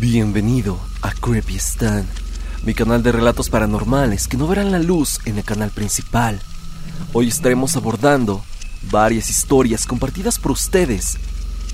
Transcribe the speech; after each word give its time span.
Bienvenido 0.00 0.80
a 1.02 1.12
Creepy 1.12 1.56
Stan, 1.56 2.06
mi 2.64 2.72
canal 2.72 3.02
de 3.02 3.12
relatos 3.12 3.50
paranormales 3.50 4.28
que 4.28 4.38
no 4.38 4.48
verán 4.48 4.72
la 4.72 4.78
luz 4.78 5.18
en 5.26 5.36
el 5.36 5.44
canal 5.44 5.68
principal. 5.68 6.40
Hoy 7.12 7.28
estaremos 7.28 7.76
abordando 7.76 8.42
varias 8.90 9.28
historias 9.28 9.84
compartidas 9.84 10.38
por 10.38 10.52
ustedes, 10.52 11.18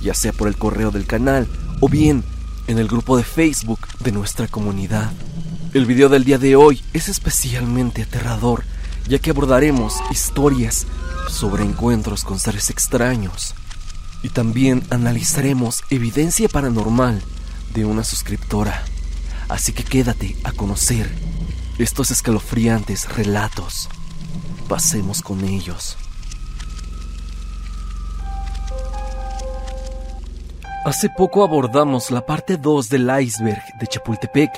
ya 0.03 0.13
sea 0.13 0.33
por 0.33 0.49
el 0.49 0.57
correo 0.57 0.91
del 0.91 1.07
canal 1.07 1.47
o 1.79 1.89
bien 1.89 2.25
en 2.67 2.81
el 2.81 2.89
grupo 2.89 3.17
de 3.17 3.23
Facebook 3.23 3.87
de 4.01 4.11
nuestra 4.11 4.49
comunidad. 4.49 5.13
El 5.73 5.87
video 5.87 6.09
del 6.09 6.25
día 6.25 6.39
de 6.39 6.57
hoy 6.57 6.83
es 6.95 7.09
especialmente 7.09 8.03
aterrador, 8.03 8.65
ya 9.07 9.21
que 9.21 9.31
abordaremos 9.31 9.95
historias 10.11 10.89
sobre 11.29 11.63
encuentros 11.63 12.25
con 12.25 12.41
seres 12.41 12.71
extraños 12.71 13.55
y 14.25 14.31
también 14.31 14.83
analizaremos 14.91 15.85
evidencia 15.91 16.49
paranormal 16.49 17.23
de 17.77 17.85
una 17.85 18.03
suscriptora. 18.03 18.83
Así 19.49 19.73
que 19.73 19.85
quédate 19.85 20.35
a 20.45 20.53
conocer 20.53 21.09
estos 21.79 22.11
escalofriantes 22.11 23.15
relatos. 23.15 23.91
Pasemos 24.67 25.21
con 25.21 25.45
ellos. 25.45 25.99
Hace 30.87 31.11
poco 31.11 31.45
abordamos 31.45 32.11
la 32.11 32.25
parte 32.25 32.57
2 32.57 32.89
del 32.89 33.11
iceberg 33.21 33.63
de 33.79 33.87
Chapultepec 33.87 34.51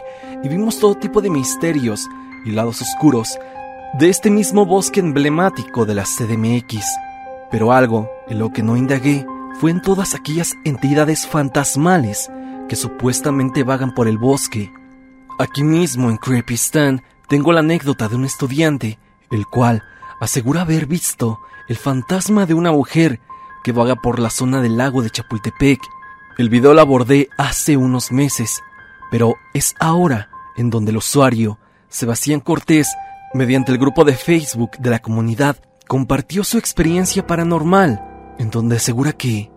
y 0.45 0.49
vimos 0.49 0.79
todo 0.79 0.95
tipo 0.95 1.21
de 1.21 1.31
misterios 1.31 2.07
y 2.47 2.53
lados 2.53 2.81
oscuros 2.83 3.37
de 3.95 4.11
este 4.11 4.31
mismo 4.31 4.65
bosque 4.65 5.01
emblemático 5.01 5.87
de 5.87 5.95
la 5.95 6.05
CDMX. 6.05 6.87
Pero 7.51 7.73
algo 7.73 8.09
en 8.29 8.39
lo 8.39 8.53
que 8.53 8.63
no 8.63 8.77
indagué 8.77 9.27
fue 9.59 9.73
en 9.73 9.83
todas 9.83 10.15
aquellas 10.15 10.55
entidades 10.65 11.27
fantasmales 11.27 12.31
que 12.69 12.77
supuestamente 12.77 13.65
vagan 13.65 13.95
por 13.95 14.09
el 14.09 14.19
bosque. 14.19 14.73
Aquí 15.39 15.65
mismo 15.65 16.11
en 16.11 16.17
Creepy 16.17 16.55
Stan 16.55 17.03
tengo 17.29 17.53
la 17.53 17.61
anécdota 17.61 18.09
de 18.09 18.17
un 18.17 18.25
estudiante, 18.25 18.99
el 19.31 19.47
cual 19.47 19.83
asegura 20.21 20.63
haber 20.63 20.87
visto 20.87 21.41
el 21.69 21.77
fantasma 21.77 22.47
de 22.47 22.55
una 22.55 22.73
mujer 22.73 23.21
que 23.65 23.73
vaga 23.73 23.97
por 23.97 24.19
la 24.19 24.31
zona 24.31 24.61
del 24.61 24.77
lago 24.77 25.03
de 25.03 25.11
Chapultepec 25.11 25.81
el 26.39 26.51
video 26.51 26.73
lo 26.73 26.81
abordé 26.81 27.31
hace 27.37 27.77
unos 27.77 28.13
meses, 28.13 28.63
pero 29.11 29.35
es 29.55 29.75
ahora 29.81 30.31
en 30.57 30.71
donde 30.71 30.93
el 30.93 30.99
usuario, 30.99 31.59
Sebastián 31.89 32.39
Cortés, 32.39 32.87
mediante 33.35 33.73
el 33.73 33.79
grupo 33.79 34.05
de 34.05 34.15
Facebook 34.15 34.79
de 34.79 34.91
la 34.91 35.01
comunidad, 35.01 35.57
compartió 35.89 36.45
su 36.45 36.57
experiencia 36.57 37.27
paranormal, 37.27 38.35
en 38.39 38.51
donde 38.51 38.77
asegura 38.77 39.15
que 39.15 39.51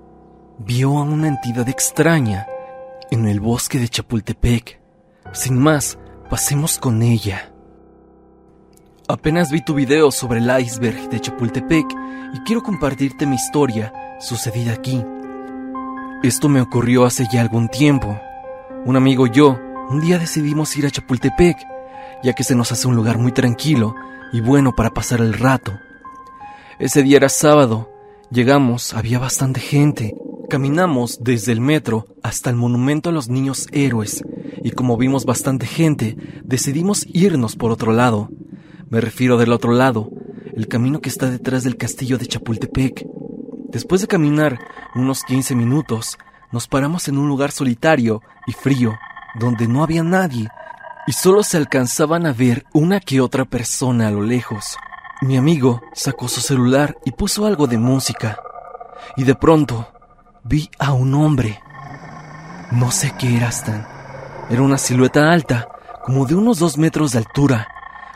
vio 0.58 0.98
a 0.98 1.04
una 1.04 1.28
entidad 1.28 1.70
extraña 1.70 2.48
en 3.12 3.28
el 3.28 3.40
bosque 3.40 3.78
de 3.78 3.88
Chapultepec. 3.88 4.82
Sin 5.34 5.60
más, 5.60 6.00
pasemos 6.30 6.80
con 6.80 7.04
ella. 7.04 7.54
Apenas 9.08 9.52
vi 9.52 9.64
tu 9.64 9.76
video 9.76 10.10
sobre 10.10 10.40
el 10.40 10.50
iceberg 10.60 11.10
de 11.10 11.20
Chapultepec 11.20 11.86
y 12.34 12.40
quiero 12.40 12.64
compartirte 12.64 13.28
mi 13.28 13.36
historia 13.36 13.94
sucedida 14.20 14.74
aquí 14.74 15.04
esto 16.24 16.50
me 16.50 16.62
ocurrió 16.62 17.06
hace 17.06 17.26
ya 17.32 17.42
algún 17.42 17.68
tiempo. 17.68 18.20
Un 18.86 18.96
amigo 18.96 19.26
y 19.26 19.32
yo 19.32 19.58
un 19.90 20.02
día 20.02 20.20
decidimos 20.20 20.78
ir 20.78 20.86
a 20.86 20.92
Chapultepec, 20.92 21.58
ya 22.22 22.34
que 22.34 22.44
se 22.44 22.54
nos 22.54 22.72
hace 22.72 22.88
un 22.88 22.96
lugar 22.96 23.18
muy 23.18 23.32
tranquilo 23.32 23.96
y 24.32 24.40
bueno 24.40 24.72
para 24.76 24.92
pasar 24.92 25.20
el 25.20 25.34
rato. 25.34 25.80
Ese 26.78 27.02
día 27.02 27.18
era 27.18 27.28
sábado, 27.28 27.92
llegamos, 28.30 28.94
había 28.94 29.18
bastante 29.18 29.60
gente. 29.62 30.16
Caminamos 30.52 31.20
desde 31.22 31.54
el 31.54 31.62
metro 31.62 32.08
hasta 32.24 32.50
el 32.50 32.58
monumento 32.58 33.08
a 33.08 33.14
los 33.14 33.30
niños 33.30 33.68
héroes 33.72 34.22
y 34.62 34.72
como 34.72 34.98
vimos 34.98 35.24
bastante 35.24 35.66
gente, 35.66 36.18
decidimos 36.44 37.06
irnos 37.14 37.56
por 37.56 37.72
otro 37.72 37.94
lado. 37.94 38.28
Me 38.90 39.00
refiero 39.00 39.38
del 39.38 39.54
otro 39.54 39.72
lado, 39.72 40.10
el 40.54 40.68
camino 40.68 41.00
que 41.00 41.08
está 41.08 41.30
detrás 41.30 41.64
del 41.64 41.78
castillo 41.78 42.18
de 42.18 42.26
Chapultepec. 42.26 43.06
Después 43.70 44.02
de 44.02 44.08
caminar 44.08 44.60
unos 44.94 45.24
15 45.24 45.56
minutos, 45.56 46.18
nos 46.52 46.68
paramos 46.68 47.08
en 47.08 47.18
un 47.18 47.30
lugar 47.30 47.54
solitario 47.54 48.22
y 48.46 48.52
frío, 48.52 49.00
donde 49.40 49.70
no 49.70 49.86
había 49.86 50.04
nadie, 50.04 50.50
y 51.08 51.14
solo 51.14 51.44
se 51.44 51.56
alcanzaban 51.56 52.26
a 52.26 52.34
ver 52.34 52.66
una 52.74 53.00
que 53.00 53.22
otra 53.22 53.46
persona 53.46 54.10
a 54.10 54.12
lo 54.12 54.22
lejos. 54.22 54.76
Mi 55.22 55.38
amigo 55.38 55.82
sacó 55.94 56.28
su 56.28 56.42
celular 56.42 56.98
y 57.06 57.12
puso 57.12 57.46
algo 57.46 57.68
de 57.68 57.78
música, 57.78 58.38
y 59.16 59.24
de 59.24 59.36
pronto 59.36 59.88
vi 60.44 60.70
a 60.80 60.94
un 60.94 61.14
hombre. 61.14 61.60
No 62.72 62.92
sé 62.92 63.14
qué 63.20 63.38
era 63.38 63.50
Stan. 63.50 63.86
Era 64.50 64.62
una 64.62 64.78
silueta 64.78 65.32
alta, 65.32 65.68
como 66.04 66.26
de 66.26 66.36
unos 66.36 66.60
dos 66.60 66.78
metros 66.78 67.12
de 67.12 67.20
altura, 67.20 67.68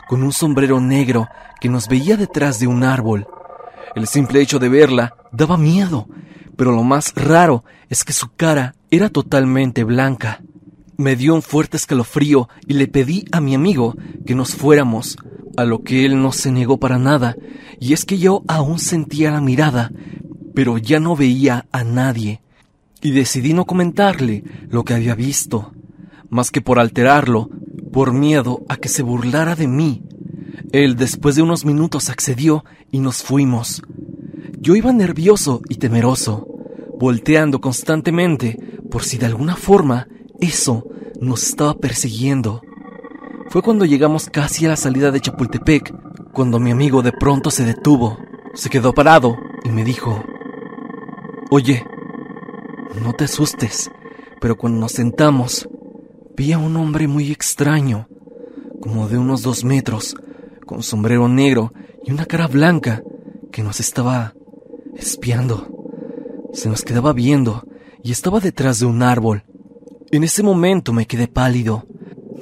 con 0.08 0.22
un 0.22 0.32
sombrero 0.32 0.80
negro 0.80 1.28
que 1.60 1.68
nos 1.68 1.88
veía 1.88 2.16
detrás 2.16 2.58
de 2.58 2.66
un 2.66 2.84
árbol. 2.84 3.26
El 3.94 4.06
simple 4.06 4.40
hecho 4.40 4.58
de 4.58 4.68
verla 4.68 5.16
daba 5.32 5.56
miedo, 5.56 6.08
pero 6.56 6.72
lo 6.72 6.82
más 6.82 7.14
raro 7.14 7.64
es 7.88 8.04
que 8.04 8.12
su 8.12 8.34
cara 8.34 8.74
era 8.90 9.08
totalmente 9.08 9.84
blanca. 9.84 10.40
Me 10.96 11.16
dio 11.16 11.34
un 11.34 11.42
fuerte 11.42 11.76
escalofrío 11.76 12.48
y 12.66 12.74
le 12.74 12.88
pedí 12.88 13.24
a 13.32 13.40
mi 13.40 13.54
amigo 13.54 13.94
que 14.26 14.34
nos 14.34 14.54
fuéramos, 14.54 15.16
a 15.56 15.64
lo 15.64 15.82
que 15.82 16.04
él 16.04 16.20
no 16.20 16.32
se 16.32 16.50
negó 16.50 16.78
para 16.78 16.98
nada, 16.98 17.36
y 17.80 17.92
es 17.92 18.04
que 18.04 18.18
yo 18.18 18.42
aún 18.48 18.78
sentía 18.78 19.30
la 19.30 19.40
mirada, 19.40 19.90
pero 20.56 20.78
ya 20.78 21.00
no 21.00 21.14
veía 21.14 21.66
a 21.70 21.84
nadie, 21.84 22.40
y 23.02 23.10
decidí 23.10 23.52
no 23.52 23.66
comentarle 23.66 24.42
lo 24.70 24.84
que 24.84 24.94
había 24.94 25.14
visto, 25.14 25.74
más 26.30 26.50
que 26.50 26.62
por 26.62 26.78
alterarlo, 26.78 27.50
por 27.92 28.14
miedo 28.14 28.64
a 28.66 28.78
que 28.78 28.88
se 28.88 29.02
burlara 29.02 29.54
de 29.54 29.68
mí. 29.68 30.02
Él 30.72 30.96
después 30.96 31.36
de 31.36 31.42
unos 31.42 31.66
minutos 31.66 32.08
accedió 32.08 32.64
y 32.90 33.00
nos 33.00 33.22
fuimos. 33.22 33.82
Yo 34.58 34.74
iba 34.74 34.94
nervioso 34.94 35.60
y 35.68 35.74
temeroso, 35.74 36.48
volteando 36.98 37.60
constantemente 37.60 38.58
por 38.90 39.04
si 39.04 39.18
de 39.18 39.26
alguna 39.26 39.56
forma 39.56 40.08
eso 40.40 40.86
nos 41.20 41.42
estaba 41.42 41.74
persiguiendo. 41.74 42.62
Fue 43.50 43.60
cuando 43.60 43.84
llegamos 43.84 44.30
casi 44.30 44.64
a 44.64 44.70
la 44.70 44.76
salida 44.76 45.10
de 45.10 45.20
Chapultepec, 45.20 46.32
cuando 46.32 46.58
mi 46.58 46.70
amigo 46.70 47.02
de 47.02 47.12
pronto 47.12 47.50
se 47.50 47.66
detuvo, 47.66 48.16
se 48.54 48.70
quedó 48.70 48.94
parado 48.94 49.36
y 49.62 49.68
me 49.68 49.84
dijo, 49.84 50.24
Oye, 51.48 51.84
no 53.00 53.12
te 53.12 53.24
asustes, 53.24 53.88
pero 54.40 54.56
cuando 54.56 54.80
nos 54.80 54.92
sentamos, 54.92 55.68
vi 56.36 56.50
a 56.50 56.58
un 56.58 56.76
hombre 56.76 57.06
muy 57.06 57.30
extraño, 57.30 58.08
como 58.80 59.08
de 59.08 59.16
unos 59.16 59.42
dos 59.42 59.62
metros, 59.62 60.16
con 60.66 60.82
sombrero 60.82 61.28
negro 61.28 61.72
y 62.04 62.10
una 62.10 62.26
cara 62.26 62.48
blanca 62.48 63.00
que 63.52 63.62
nos 63.62 63.78
estaba 63.78 64.34
espiando. 64.96 65.68
Se 66.52 66.68
nos 66.68 66.82
quedaba 66.82 67.12
viendo 67.12 67.62
y 68.02 68.10
estaba 68.10 68.40
detrás 68.40 68.80
de 68.80 68.86
un 68.86 69.04
árbol. 69.04 69.44
En 70.10 70.24
ese 70.24 70.42
momento 70.42 70.92
me 70.92 71.06
quedé 71.06 71.28
pálido. 71.28 71.86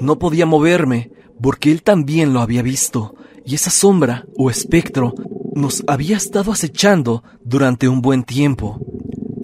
No 0.01 0.19
podía 0.19 0.47
moverme 0.47 1.11
porque 1.43 1.71
él 1.71 1.83
también 1.83 2.33
lo 2.33 2.41
había 2.41 2.63
visto 2.63 3.15
y 3.45 3.55
esa 3.55 3.69
sombra 3.69 4.25
o 4.39 4.49
espectro 4.49 5.13
nos 5.55 5.85
había 5.87 6.17
estado 6.17 6.53
acechando 6.53 7.23
durante 7.45 7.87
un 7.87 8.01
buen 8.01 8.25
tiempo. 8.25 8.81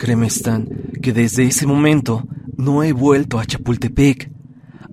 Créeme, 0.01 0.29
Stan, 0.29 0.67
que 1.03 1.13
desde 1.13 1.45
ese 1.45 1.67
momento 1.67 2.25
no 2.57 2.83
he 2.83 2.95
vuelto 2.95 3.39
a 3.39 3.45
Chapultepec. 3.45 4.31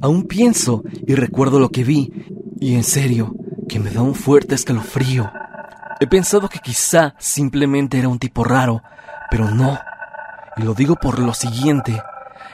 Aún 0.02 0.24
pienso 0.24 0.84
y 1.08 1.16
recuerdo 1.16 1.62
lo 1.62 1.70
que 1.70 1.86
vi 1.86 2.12
y 2.60 2.76
en 2.76 2.84
serio, 2.84 3.34
que 3.70 3.80
me 3.80 3.90
da 3.90 4.02
un 4.02 4.16
fuerte 4.16 4.54
escalofrío. 4.56 5.32
He 6.02 6.08
pensado 6.08 6.50
que 6.50 6.60
quizá 6.60 7.16
simplemente 7.20 7.98
era 7.98 8.10
un 8.10 8.20
tipo 8.20 8.44
raro, 8.44 8.84
pero 9.32 9.50
no. 9.50 9.80
Y 10.58 10.64
lo 10.64 10.74
digo 10.74 10.98
por 10.98 11.20
lo 11.20 11.34
siguiente, 11.34 12.04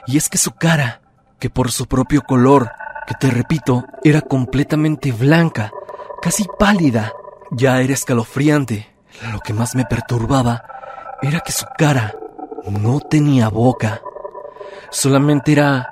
y 0.06 0.18
es 0.18 0.30
que 0.30 0.38
su 0.38 0.52
cara, 0.52 1.02
que 1.40 1.50
por 1.50 1.72
su 1.72 1.88
propio 1.88 2.22
color, 2.22 2.72
que 3.08 3.16
te 3.16 3.32
repito, 3.32 3.84
era 4.04 4.22
completamente 4.22 5.12
blanca, 5.12 5.72
casi 6.22 6.46
pálida, 6.60 7.14
ya 7.50 7.82
era 7.82 7.94
escalofriante. 7.94 8.94
Lo 9.32 9.40
que 9.40 9.54
más 9.54 9.74
me 9.74 9.86
perturbaba 9.86 10.64
era 11.24 11.40
que 11.40 11.52
su 11.52 11.66
cara 11.76 12.14
no 12.70 13.00
tenía 13.00 13.50
boca, 13.50 14.02
solamente 14.92 15.52
era 15.52 15.90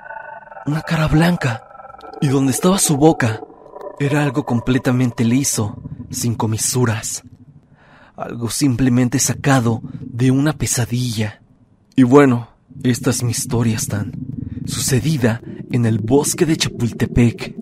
una 0.65 0.81
cara 0.81 1.07
blanca, 1.07 1.63
y 2.21 2.27
donde 2.27 2.51
estaba 2.51 2.77
su 2.77 2.97
boca 2.97 3.41
era 3.99 4.23
algo 4.23 4.45
completamente 4.45 5.23
liso, 5.23 5.81
sin 6.09 6.35
comisuras. 6.35 7.23
Algo 8.15 8.49
simplemente 8.49 9.19
sacado 9.19 9.81
de 9.99 10.31
una 10.31 10.53
pesadilla. 10.53 11.41
Y 11.95 12.03
bueno, 12.03 12.49
esta 12.83 13.09
es 13.09 13.23
mi 13.23 13.31
historia, 13.31 13.77
Stan. 13.77 14.11
Sucedida 14.65 15.41
en 15.71 15.85
el 15.85 15.99
bosque 15.99 16.45
de 16.45 16.57
Chapultepec. 16.57 17.55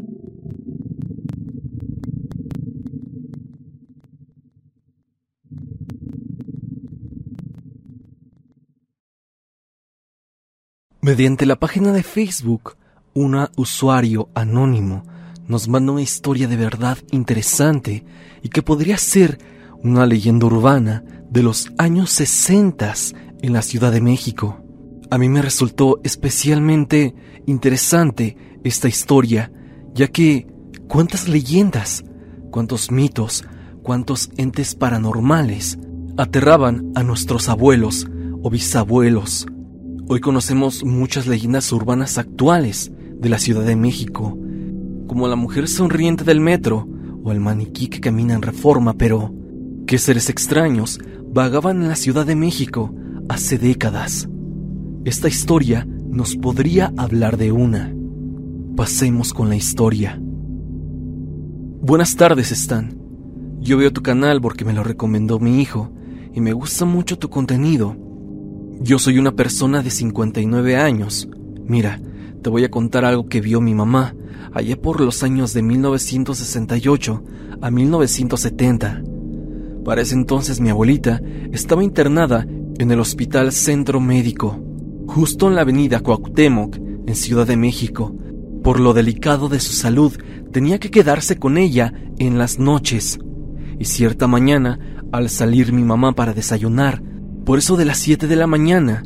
Mediante 11.09 11.47
la 11.47 11.55
página 11.55 11.91
de 11.91 12.03
Facebook 12.03 12.75
una 13.15 13.49
usuario 13.55 14.29
anónimo 14.35 15.01
nos 15.47 15.67
manda 15.67 15.93
una 15.93 16.03
historia 16.03 16.47
de 16.47 16.55
verdad 16.55 16.99
interesante 17.09 18.05
y 18.43 18.49
que 18.49 18.61
podría 18.61 18.95
ser 18.99 19.39
una 19.81 20.05
leyenda 20.05 20.45
urbana 20.45 21.03
de 21.31 21.41
los 21.41 21.71
años 21.79 22.11
60 22.11 22.93
en 23.41 23.53
la 23.53 23.63
Ciudad 23.63 23.91
de 23.91 24.01
México. 24.01 24.63
A 25.09 25.17
mí 25.17 25.29
me 25.29 25.41
resultó 25.41 25.99
especialmente 26.03 27.15
interesante 27.47 28.37
esta 28.63 28.87
historia, 28.87 29.51
ya 29.95 30.09
que 30.09 30.45
cuántas 30.87 31.27
leyendas, 31.27 32.03
cuántos 32.51 32.91
mitos, 32.91 33.45
cuántos 33.81 34.29
entes 34.37 34.75
paranormales 34.75 35.79
aterraban 36.17 36.91
a 36.93 37.01
nuestros 37.01 37.49
abuelos 37.49 38.05
o 38.43 38.51
bisabuelos. 38.51 39.47
Hoy 40.11 40.21
conocemos 40.21 40.83
muchas 40.83 41.27
leyendas 41.27 41.71
urbanas 41.71 42.17
actuales 42.17 42.91
de 43.19 43.29
la 43.29 43.37
Ciudad 43.37 43.63
de 43.63 43.75
México, 43.75 44.35
como 45.05 45.27
la 45.27 45.35
mujer 45.35 45.67
sonriente 45.67 46.23
del 46.23 46.41
metro 46.41 46.87
o 47.23 47.31
el 47.31 47.39
maniquí 47.39 47.89
que 47.89 47.99
camina 47.99 48.33
en 48.33 48.41
reforma, 48.41 48.95
pero 48.95 49.31
¿qué 49.85 49.99
seres 49.99 50.31
extraños 50.31 50.99
vagaban 51.31 51.83
en 51.83 51.89
la 51.89 51.95
Ciudad 51.95 52.25
de 52.25 52.35
México 52.35 52.91
hace 53.29 53.59
décadas? 53.59 54.27
Esta 55.05 55.27
historia 55.27 55.85
nos 55.85 56.35
podría 56.35 56.91
hablar 56.97 57.37
de 57.37 57.51
una. 57.51 57.93
Pasemos 58.75 59.31
con 59.31 59.47
la 59.47 59.57
historia. 59.57 60.19
Buenas 61.83 62.15
tardes, 62.15 62.51
Stan. 62.51 62.97
Yo 63.59 63.77
veo 63.77 63.93
tu 63.93 64.01
canal 64.01 64.41
porque 64.41 64.65
me 64.65 64.73
lo 64.73 64.83
recomendó 64.83 65.37
mi 65.37 65.61
hijo 65.61 65.91
y 66.33 66.41
me 66.41 66.53
gusta 66.53 66.85
mucho 66.85 67.19
tu 67.19 67.29
contenido. 67.29 68.08
Yo 68.81 68.97
soy 68.97 69.19
una 69.19 69.33
persona 69.33 69.83
de 69.83 69.89
59 69.89 70.77
años. 70.77 71.27
Mira, 71.65 71.99
te 72.41 72.49
voy 72.49 72.63
a 72.63 72.71
contar 72.71 73.03
algo 73.03 73.27
que 73.27 73.41
vio 73.41 73.59
mi 73.59 73.73
mamá 73.73 74.15
allá 74.53 74.81
por 74.81 75.01
los 75.01 75.21
años 75.21 75.53
de 75.53 75.61
1968 75.61 77.23
a 77.61 77.71
1970. 77.71 79.03
Para 79.83 80.01
ese 80.01 80.15
entonces 80.15 80.61
mi 80.61 80.69
abuelita 80.69 81.21
estaba 81.51 81.83
internada 81.83 82.47
en 82.77 82.91
el 82.91 83.01
Hospital 83.01 83.51
Centro 83.51 83.99
Médico, 83.99 84.57
justo 85.07 85.49
en 85.49 85.55
la 85.55 85.61
avenida 85.61 85.99
Cuauhtémoc, 85.99 86.77
en 86.77 87.15
Ciudad 87.15 87.45
de 87.45 87.57
México. 87.57 88.15
Por 88.63 88.79
lo 88.79 88.93
delicado 88.93 89.49
de 89.49 89.59
su 89.59 89.73
salud, 89.73 90.17
tenía 90.53 90.79
que 90.79 90.89
quedarse 90.89 91.37
con 91.37 91.57
ella 91.57 91.93
en 92.17 92.37
las 92.37 92.59
noches. 92.59 93.19
Y 93.77 93.85
cierta 93.85 94.27
mañana, 94.27 94.79
al 95.11 95.29
salir 95.29 95.73
mi 95.73 95.83
mamá 95.83 96.13
para 96.13 96.33
desayunar, 96.33 97.03
por 97.49 97.57
eso 97.57 97.77
de 97.77 97.85
las 97.85 97.97
7 97.97 98.27
de 98.27 98.35
la 98.35 98.45
mañana, 98.45 99.01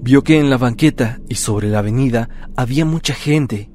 vio 0.00 0.24
que 0.24 0.40
en 0.40 0.48
la 0.48 0.56
banqueta 0.56 1.20
y 1.28 1.34
sobre 1.34 1.68
la 1.68 1.80
avenida 1.80 2.30
había 2.56 2.86
mucha 2.86 3.12
gente 3.12 3.70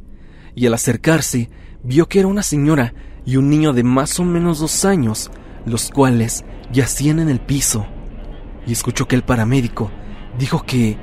y 0.56 0.66
al 0.66 0.74
acercarse 0.74 1.52
vio 1.84 2.08
que 2.08 2.18
era 2.18 2.28
una 2.28 2.42
señora 2.42 2.96
y 3.28 3.38
un 3.38 3.48
niño 3.48 3.74
de 3.74 3.84
más 3.84 4.19
o 4.19 4.24
menos 4.24 4.58
dos 4.58 4.86
años, 4.86 5.30
los 5.68 5.92
cuales 5.92 6.46
yacían 6.74 7.19
en 7.19 7.30
el 7.30 7.40
piso. 7.40 7.86
Y 8.66 8.72
escuchó 8.72 9.08
que 9.08 9.16
el 9.16 9.22
paramédico 9.22 9.92
dijo 10.40 10.64
que 10.66 10.98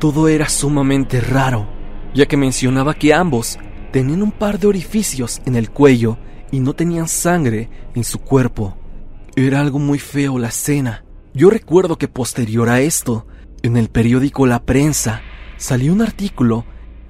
todo 0.00 0.26
era 0.26 0.48
sumamente 0.48 1.20
raro, 1.20 1.68
ya 2.12 2.26
que 2.26 2.36
mencionaba 2.36 2.94
que 2.94 3.14
ambos 3.14 3.56
tenían 3.92 4.20
un 4.20 4.32
par 4.32 4.58
de 4.58 4.66
orificios 4.66 5.40
en 5.46 5.54
el 5.54 5.70
cuello 5.70 6.18
y 6.50 6.58
no 6.58 6.74
tenían 6.74 7.06
sangre 7.06 7.70
en 7.94 8.02
su 8.02 8.18
cuerpo. 8.18 8.76
Era 9.36 9.60
algo 9.60 9.78
muy 9.78 10.00
feo 10.00 10.40
la 10.40 10.48
escena. 10.48 11.04
Yo 11.38 11.50
recuerdo 11.50 11.98
que 11.98 12.08
posterior 12.08 12.68
a 12.68 12.80
esto, 12.80 13.24
en 13.62 13.76
el 13.76 13.90
periódico 13.90 14.44
La 14.44 14.64
Prensa, 14.64 15.20
salió 15.56 15.92
un 15.92 16.02
artículo, 16.02 16.64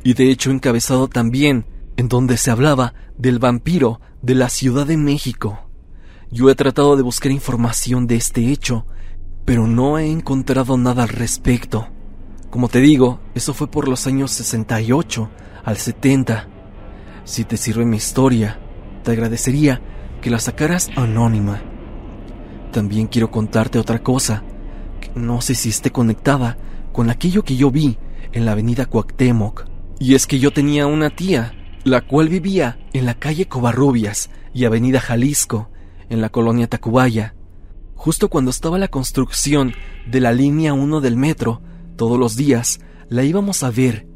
y 0.04 0.12
de 0.12 0.30
hecho 0.30 0.50
encabezado 0.50 1.08
también, 1.08 1.64
en 1.96 2.08
donde 2.08 2.36
se 2.36 2.50
hablaba 2.50 2.92
del 3.16 3.38
vampiro 3.38 4.02
de 4.20 4.34
la 4.34 4.50
Ciudad 4.50 4.86
de 4.86 4.98
México. 4.98 5.70
Yo 6.30 6.50
he 6.50 6.54
tratado 6.54 6.94
de 6.94 7.02
buscar 7.02 7.32
información 7.32 8.06
de 8.06 8.16
este 8.16 8.52
hecho, 8.52 8.84
pero 9.46 9.66
no 9.66 9.98
he 9.98 10.10
encontrado 10.10 10.76
nada 10.76 11.04
al 11.04 11.08
respecto. 11.08 11.88
Como 12.50 12.68
te 12.68 12.80
digo, 12.80 13.20
eso 13.34 13.54
fue 13.54 13.70
por 13.70 13.88
los 13.88 14.06
años 14.06 14.30
68 14.32 15.30
al 15.64 15.78
70. 15.78 16.48
Si 17.24 17.44
te 17.44 17.56
sirve 17.56 17.86
mi 17.86 17.96
historia, 17.96 18.60
te 19.04 19.12
agradecería 19.12 19.80
que 20.20 20.28
la 20.28 20.38
sacaras 20.38 20.90
anónima. 20.96 21.62
También 22.72 23.06
quiero 23.06 23.30
contarte 23.30 23.78
otra 23.78 24.02
cosa, 24.02 24.44
no 25.14 25.40
sé 25.40 25.54
si 25.54 25.70
esté 25.70 25.90
conectada 25.90 26.58
con 26.92 27.10
aquello 27.10 27.42
que 27.42 27.56
yo 27.56 27.70
vi 27.70 27.98
en 28.32 28.44
la 28.44 28.52
avenida 28.52 28.86
Cuauhtémoc. 28.86 29.66
Y 29.98 30.14
es 30.14 30.26
que 30.26 30.38
yo 30.38 30.52
tenía 30.52 30.86
una 30.86 31.10
tía 31.10 31.54
la 31.84 32.02
cual 32.02 32.28
vivía 32.28 32.78
en 32.92 33.06
la 33.06 33.14
calle 33.14 33.48
Covarrubias 33.48 34.30
y 34.52 34.64
Avenida 34.64 35.00
Jalisco, 35.00 35.70
en 36.08 36.20
la 36.20 36.28
colonia 36.28 36.68
Tacubaya. 36.68 37.34
Justo 37.94 38.28
cuando 38.28 38.50
estaba 38.50 38.78
la 38.78 38.88
construcción 38.88 39.72
de 40.06 40.20
la 40.20 40.32
línea 40.32 40.74
1 40.74 41.00
del 41.00 41.16
metro, 41.16 41.62
todos 41.96 42.18
los 42.18 42.36
días 42.36 42.80
la 43.08 43.24
íbamos 43.24 43.62
a 43.62 43.70
ver. 43.70 44.06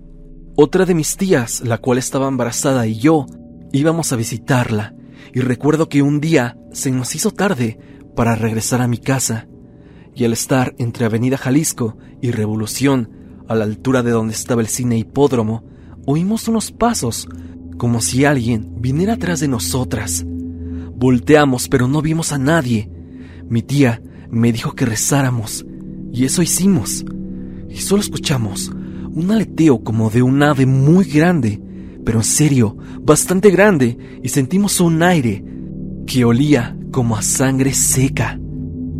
Otra 0.55 0.85
de 0.85 0.95
mis 0.95 1.17
tías, 1.17 1.63
la 1.63 1.79
cual 1.79 1.99
estaba 1.99 2.29
embarazada, 2.29 2.87
y 2.87 2.99
yo 2.99 3.27
íbamos 3.73 4.13
a 4.13 4.17
visitarla, 4.17 4.95
y 5.33 5.41
recuerdo 5.41 5.89
que 5.89 6.03
un 6.03 6.21
día 6.21 6.59
se 6.73 6.91
nos 6.91 7.15
hizo 7.15 7.31
tarde 7.31 7.79
para 8.15 8.35
regresar 8.35 8.81
a 8.81 8.89
mi 8.89 8.99
casa, 8.99 9.47
y 10.15 10.25
al 10.25 10.33
estar 10.33 10.75
entre 10.79 11.07
Avenida 11.07 11.39
Jalisco 11.39 11.97
y 12.21 12.31
Revolución, 12.31 13.11
a 13.49 13.55
la 13.55 13.65
altura 13.65 14.03
de 14.03 14.11
donde 14.11 14.35
estaba 14.35 14.61
el 14.61 14.69
cine 14.69 14.99
hipódromo, 14.99 15.65
oímos 16.07 16.49
unos 16.49 16.71
pasos 16.73 17.29
como 17.77 18.01
si 18.01 18.25
alguien 18.25 18.75
viniera 18.79 19.15
atrás 19.15 19.41
de 19.41 19.49
nosotras. 19.49 20.25
Volteamos, 20.27 21.69
pero 21.69 21.89
no 21.89 22.03
vimos 22.03 22.33
a 22.33 22.39
nadie. 22.39 22.91
Mi 23.49 23.63
tía 23.63 24.03
me 24.31 24.53
dijo 24.53 24.73
que 24.73 24.87
rezáramos, 24.87 25.67
y 26.13 26.25
eso 26.25 26.43
hicimos. 26.43 27.05
Y 27.69 27.79
solo 27.79 28.03
escuchamos 28.03 28.71
un 29.15 29.31
aleteo 29.31 29.83
como 29.83 30.11
de 30.11 30.23
un 30.23 30.43
ave 30.43 30.67
muy 30.67 31.05
grande, 31.05 31.61
pero 32.05 32.19
en 32.19 32.25
serio, 32.25 32.77
bastante 33.01 33.51
grande, 33.51 33.99
y 34.23 34.29
sentimos 34.29 34.81
un 34.81 35.03
aire 35.03 35.45
que 36.07 36.25
olía 36.25 36.77
como 36.93 37.17
a 37.17 37.23
sangre 37.23 37.73
seca. 37.73 38.39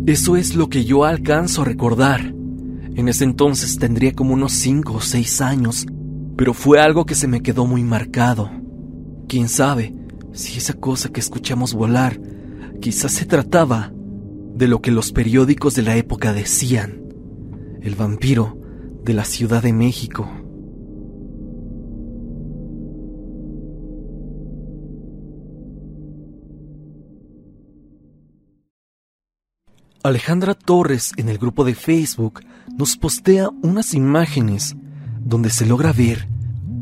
Eso 0.05 0.35
es 0.35 0.55
lo 0.55 0.67
que 0.67 0.83
yo 0.83 1.05
alcanzo 1.05 1.61
a 1.61 1.65
recordar. 1.65 2.33
En 2.95 3.07
ese 3.07 3.23
entonces 3.23 3.77
tendría 3.77 4.11
como 4.11 4.33
unos 4.33 4.51
cinco 4.51 4.95
o 4.95 5.01
seis 5.01 5.39
años, 5.39 5.85
pero 6.35 6.53
fue 6.53 6.81
algo 6.81 7.05
que 7.05 7.15
se 7.15 7.27
me 7.27 7.41
quedó 7.41 7.65
muy 7.65 7.83
marcado. 7.83 8.51
Quién 9.29 9.47
sabe 9.47 9.95
si 10.33 10.57
esa 10.57 10.73
cosa 10.73 11.09
que 11.09 11.21
escuchamos 11.21 11.73
volar 11.73 12.19
quizás 12.81 13.13
se 13.13 13.25
trataba 13.25 13.93
de 14.55 14.67
lo 14.67 14.81
que 14.81 14.91
los 14.91 15.11
periódicos 15.11 15.75
de 15.75 15.83
la 15.83 15.95
época 15.95 16.33
decían, 16.33 17.01
el 17.81 17.95
vampiro 17.95 18.57
de 19.03 19.13
la 19.13 19.23
Ciudad 19.23 19.63
de 19.63 19.73
México. 19.73 20.29
Alejandra 30.03 30.53
Torres 30.53 31.13
en 31.17 31.29
el 31.29 31.37
grupo 31.37 31.63
de 31.63 31.75
Facebook 31.75 32.41
nos 32.77 32.97
postea 32.97 33.49
unas 33.61 33.93
imágenes 33.93 34.75
donde 35.19 35.49
se 35.49 35.65
logra 35.65 35.93
ver 35.93 36.27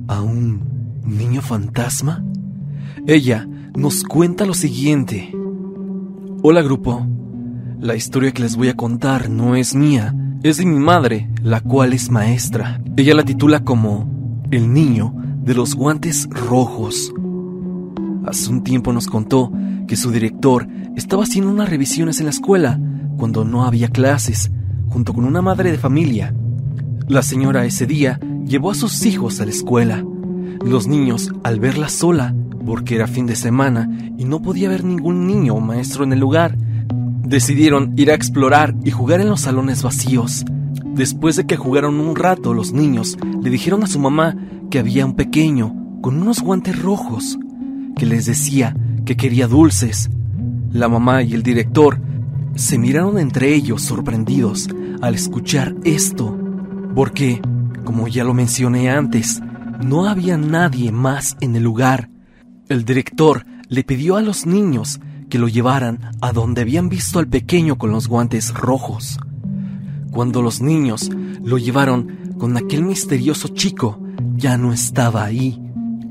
a 0.08 0.22
un 0.22 1.02
niño 1.06 1.42
fantasma 1.42 2.24
ella 3.08 3.48
nos 3.76 4.04
cuenta 4.04 4.46
lo 4.46 4.54
siguiente. 4.54 5.34
Hola 6.44 6.62
grupo, 6.62 7.08
la 7.80 7.96
historia 7.96 8.32
que 8.32 8.44
les 8.44 8.56
voy 8.56 8.70
a 8.70 8.76
contar 8.76 9.30
no 9.30 9.56
es 9.56 9.74
mía, 9.74 10.16
es 10.44 10.58
de 10.58 10.66
mi 10.66 10.78
madre, 10.78 11.30
la 11.42 11.62
cual 11.62 11.94
es 11.94 12.12
maestra. 12.12 12.80
Ella 12.96 13.16
la 13.16 13.24
titula 13.24 13.64
como 13.64 14.46
El 14.52 14.72
niño 14.72 15.16
de 15.44 15.56
los 15.56 15.74
guantes 15.74 16.30
rojos. 16.30 17.12
Hace 18.26 18.52
un 18.52 18.64
tiempo 18.64 18.94
nos 18.94 19.08
contó 19.08 19.52
que 19.88 19.96
su 19.96 20.12
director 20.12 20.68
estaba 20.96 21.24
haciendo 21.24 21.52
unas 21.52 21.70
revisiones 21.70 22.20
en 22.20 22.26
la 22.26 22.32
escuela 22.32 22.80
cuando 23.18 23.46
no 23.46 23.66
había 23.66 23.90
clases, 23.90 24.52
junto 24.90 25.14
con 25.14 25.26
una 25.26 25.42
madre 25.42 25.72
de 25.72 25.78
familia. 25.78 26.34
La 27.08 27.22
señora 27.22 27.66
ese 27.66 27.86
día 27.86 28.20
llevó 28.46 28.72
a 28.72 28.76
sus 28.76 29.06
hijos 29.06 29.40
a 29.40 29.46
la 29.46 29.52
escuela. 29.52 30.04
Los 30.64 30.88
niños, 30.88 31.32
al 31.44 31.60
verla 31.60 31.90
sola, 31.90 32.36
porque 32.66 32.96
era 32.96 33.08
fin 33.08 33.26
de 33.26 33.36
semana 33.36 33.90
y 34.18 34.26
no 34.26 34.42
podía 34.42 34.68
haber 34.68 34.84
ningún 34.84 35.28
niño 35.28 35.56
o 35.56 35.60
maestro 35.60 36.04
en 36.04 36.14
el 36.14 36.20
lugar. 36.20 36.58
Decidieron 37.24 37.94
ir 37.98 38.12
a 38.12 38.16
explorar 38.16 38.76
y 38.84 38.92
jugar 38.92 39.22
en 39.22 39.30
los 39.30 39.42
salones 39.42 39.84
vacíos. 39.84 40.46
Después 40.94 41.36
de 41.38 41.46
que 41.46 41.58
jugaron 41.58 42.00
un 42.00 42.16
rato, 42.16 42.54
los 42.54 42.74
niños 42.74 43.18
le 43.42 43.50
dijeron 43.50 43.84
a 43.84 43.88
su 43.88 44.00
mamá 44.00 44.36
que 44.70 44.80
había 44.80 45.06
un 45.06 45.16
pequeño 45.16 45.76
con 46.02 46.22
unos 46.22 46.42
guantes 46.42 46.82
rojos 46.82 47.38
que 47.96 48.06
les 48.06 48.26
decía 48.26 48.76
que 49.06 49.16
quería 49.16 49.48
dulces. 49.48 50.10
La 50.72 50.90
mamá 50.90 51.24
y 51.24 51.34
el 51.34 51.44
director 51.44 52.02
se 52.56 52.78
miraron 52.78 53.18
entre 53.18 53.54
ellos 53.54 53.82
sorprendidos 53.82 54.68
al 55.02 55.16
escuchar 55.16 55.76
esto, 55.84 56.38
porque, 56.96 57.42
como 57.84 58.08
ya 58.08 58.24
lo 58.24 58.34
mencioné 58.34 58.90
antes, 58.90 59.42
no 59.84 60.08
había 60.08 60.38
nadie 60.38 60.92
más 60.92 61.38
en 61.42 61.56
el 61.56 61.64
lugar. 61.64 62.10
El 62.70 62.86
director 62.86 63.46
le 63.68 63.84
pidió 63.84 64.18
a 64.18 64.22
los 64.22 64.46
niños 64.46 65.00
que 65.30 65.40
lo 65.40 65.48
llevaran 65.48 66.00
a 66.22 66.34
donde 66.34 66.62
habían 66.62 66.90
visto 66.90 67.20
al 67.20 67.28
pequeño 67.28 67.78
con 67.78 67.92
los 67.92 68.08
guantes 68.08 68.54
rojos. 68.54 69.18
Cuando 70.12 70.42
los 70.42 70.62
niños 70.62 71.10
lo 71.42 71.58
llevaron 71.58 72.36
con 72.38 72.58
aquel 72.58 72.84
misterioso 72.84 73.48
chico, 73.48 74.00
ya 74.36 74.58
no 74.58 74.74
estaba 74.74 75.24
ahí. 75.24 75.62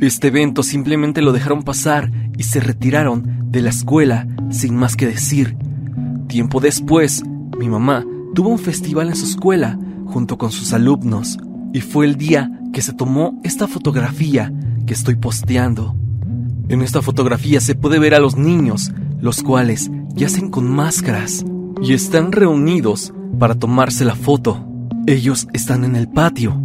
Este 0.00 0.28
evento 0.28 0.62
simplemente 0.62 1.20
lo 1.20 1.32
dejaron 1.32 1.62
pasar 1.62 2.10
y 2.38 2.44
se 2.44 2.60
retiraron 2.60 3.50
de 3.50 3.60
la 3.60 3.68
escuela 3.68 4.26
sin 4.50 4.74
más 4.74 4.96
que 4.96 5.06
decir. 5.06 5.56
Tiempo 6.30 6.60
después, 6.60 7.24
mi 7.58 7.68
mamá 7.68 8.06
tuvo 8.36 8.50
un 8.50 8.60
festival 8.60 9.08
en 9.08 9.16
su 9.16 9.24
escuela 9.24 9.76
junto 10.06 10.38
con 10.38 10.52
sus 10.52 10.72
alumnos 10.72 11.36
y 11.72 11.80
fue 11.80 12.06
el 12.06 12.14
día 12.14 12.48
que 12.72 12.82
se 12.82 12.92
tomó 12.92 13.40
esta 13.42 13.66
fotografía 13.66 14.52
que 14.86 14.94
estoy 14.94 15.16
posteando. 15.16 15.96
En 16.68 16.82
esta 16.82 17.02
fotografía 17.02 17.60
se 17.60 17.74
puede 17.74 17.98
ver 17.98 18.14
a 18.14 18.20
los 18.20 18.36
niños, 18.36 18.92
los 19.20 19.42
cuales 19.42 19.90
yacen 20.14 20.50
con 20.50 20.70
máscaras 20.70 21.44
y 21.82 21.94
están 21.94 22.30
reunidos 22.30 23.12
para 23.40 23.56
tomarse 23.56 24.04
la 24.04 24.14
foto. 24.14 24.64
Ellos 25.08 25.48
están 25.52 25.82
en 25.82 25.96
el 25.96 26.08
patio, 26.08 26.62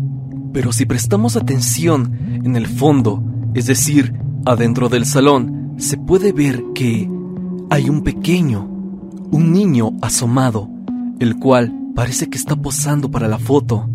pero 0.53 0.74
si 0.74 0.86
prestamos 0.86 1.38
atención 1.38 2.39
en 2.43 2.55
el 2.55 2.67
fondo, 2.67 3.24
es 3.55 3.65
decir, 3.65 4.13
adentro 4.45 4.89
del 4.89 5.07
salón, 5.07 5.74
se 5.77 5.98
puede 5.98 6.34
ver 6.34 6.63
que 6.75 7.10
hay 7.72 7.89
un 7.89 8.03
pequeño, 8.03 8.75
un 9.32 9.51
niño 9.51 9.91
asomado, 10.01 10.70
el 11.20 11.38
cual 11.38 11.74
parece 11.96 12.29
que 12.29 12.38
está 12.38 12.55
posando 12.55 13.10
para 13.10 13.27
la 13.27 13.39
foto. 13.39 13.89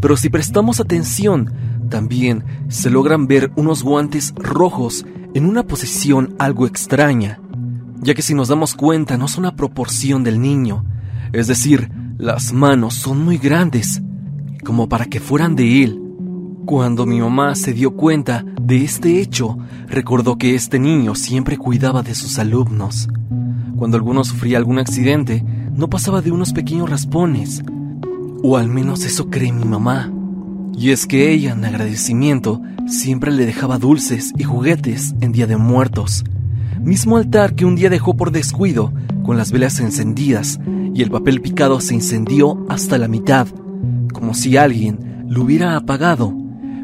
Pero 0.00 0.16
si 0.16 0.28
prestamos 0.28 0.80
atención, 0.80 1.52
también 1.88 2.44
se 2.68 2.90
logran 2.90 3.26
ver 3.26 3.52
unos 3.56 3.82
guantes 3.82 4.34
rojos 4.36 5.06
en 5.34 5.46
una 5.46 5.64
posición 5.64 6.34
algo 6.38 6.66
extraña, 6.66 7.40
ya 8.00 8.14
que 8.14 8.22
si 8.22 8.34
nos 8.34 8.48
damos 8.48 8.74
cuenta 8.74 9.16
no 9.16 9.28
son 9.28 9.46
a 9.46 9.56
proporción 9.56 10.24
del 10.24 10.40
niño, 10.40 10.84
es 11.32 11.46
decir, 11.46 11.90
las 12.18 12.52
manos 12.52 12.94
son 12.94 13.24
muy 13.24 13.38
grandes, 13.38 14.00
como 14.64 14.88
para 14.88 15.06
que 15.06 15.20
fueran 15.20 15.56
de 15.56 15.82
él. 15.82 16.00
Cuando 16.64 17.04
mi 17.04 17.20
mamá 17.20 17.54
se 17.54 17.72
dio 17.72 17.94
cuenta 17.96 18.44
de 18.60 18.84
este 18.84 19.20
hecho, 19.20 19.58
recordó 19.88 20.38
que 20.38 20.54
este 20.54 20.78
niño 20.78 21.14
siempre 21.14 21.58
cuidaba 21.58 22.02
de 22.02 22.14
sus 22.14 22.38
alumnos. 22.38 23.08
Cuando 23.76 23.96
alguno 23.96 24.24
sufría 24.24 24.58
algún 24.58 24.78
accidente, 24.78 25.44
no 25.74 25.88
pasaba 25.88 26.22
de 26.22 26.30
unos 26.30 26.52
pequeños 26.52 26.88
raspones, 26.88 27.62
o 28.42 28.56
al 28.56 28.68
menos 28.68 29.04
eso 29.04 29.30
cree 29.30 29.52
mi 29.52 29.64
mamá. 29.64 30.12
Y 30.76 30.90
es 30.90 31.06
que 31.06 31.32
ella, 31.32 31.52
en 31.52 31.64
agradecimiento, 31.64 32.60
siempre 32.86 33.32
le 33.32 33.46
dejaba 33.46 33.78
dulces 33.78 34.32
y 34.36 34.44
juguetes 34.44 35.14
en 35.20 35.32
Día 35.32 35.46
de 35.46 35.56
Muertos. 35.56 36.24
Mismo 36.80 37.16
altar 37.16 37.54
que 37.54 37.64
un 37.64 37.76
día 37.76 37.90
dejó 37.90 38.16
por 38.16 38.30
descuido, 38.30 38.92
con 39.24 39.36
las 39.36 39.50
velas 39.50 39.80
encendidas 39.80 40.60
y 40.94 41.02
el 41.02 41.10
papel 41.10 41.40
picado 41.40 41.80
se 41.80 41.94
incendió 41.94 42.64
hasta 42.68 42.98
la 42.98 43.08
mitad, 43.08 43.48
como 44.12 44.34
si 44.34 44.56
alguien 44.56 45.24
lo 45.28 45.42
hubiera 45.42 45.76
apagado. 45.76 46.32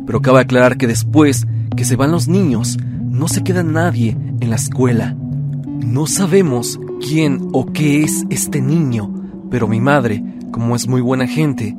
Pero 0.07 0.23
cabe 0.23 0.41
aclarar 0.41 0.77
que 0.77 0.87
después 0.87 1.47
que 1.77 1.85
se 1.85 1.97
van 1.97 2.11
los 2.11 2.27
niños, 2.27 2.79
no 3.01 3.29
se 3.29 3.45
queda 3.45 3.63
nadie 3.63 4.17
en 4.41 4.51
la 4.51 4.57
escuela. 4.57 5.17
No 5.85 6.07
sabemos 6.07 6.79
quién 7.01 7.49
o 7.53 7.73
qué 7.73 8.03
es 8.03 8.25
este 8.31 8.61
niño, 8.61 9.13
pero 9.51 9.67
mi 9.67 9.81
madre, 9.81 10.23
como 10.53 10.77
es 10.77 10.87
muy 10.87 11.01
buena 11.01 11.27
gente, 11.27 11.77